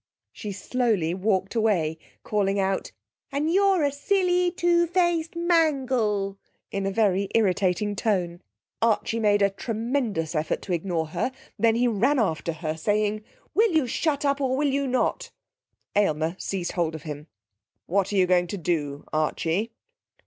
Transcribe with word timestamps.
She 0.31 0.51
slowly 0.51 1.13
walked 1.13 1.53
away, 1.53 1.99
calling 2.23 2.59
out: 2.59 2.91
'And 3.31 3.53
you're 3.53 3.83
a 3.83 3.91
silly 3.91 4.49
two 4.49 4.87
faced 4.87 5.35
mangle,' 5.35 6.39
in 6.71 6.87
a 6.87 6.91
very 6.91 7.29
irritating 7.35 7.95
tone. 7.95 8.41
Archie 8.81 9.19
made 9.19 9.43
a 9.43 9.51
tremendous 9.51 10.33
effort 10.33 10.63
to 10.63 10.73
ignore 10.73 11.09
her, 11.09 11.31
then 11.59 11.75
he 11.75 11.87
ran 11.87 12.17
after 12.17 12.51
her 12.65 12.75
saying: 12.75 13.23
'Will 13.53 13.73
you 13.73 13.85
shut 13.85 14.25
up 14.25 14.41
or 14.41 14.57
will 14.57 14.69
you 14.69 14.87
not?' 14.87 15.29
Aylmer 15.95 16.35
seized 16.39 16.71
hold 16.71 16.95
of 16.95 17.03
him. 17.03 17.27
'What 17.85 18.11
are 18.11 18.15
you 18.15 18.25
going 18.25 18.47
to 18.47 18.57
do, 18.57 19.03
Archie?' 19.13 19.69